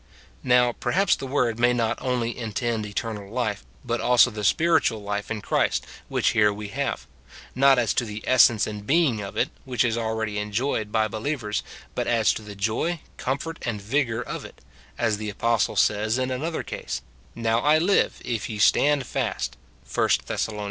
[0.43, 5.29] Now, perhaps the word may not only intend eternal life, but also the spiritual life
[5.29, 7.05] in Christ, which here we have;
[7.53, 11.61] not as to the essence and being of it, which is already enjoyed by believers,
[11.93, 14.61] but as to the joy, comfort, and vigour of it:
[14.97, 17.03] as the apostle says in another case,
[17.35, 19.55] "Now I live, if ye stand fast,"
[19.93, 20.49] 1 Thess.
[20.49, 20.59] iii.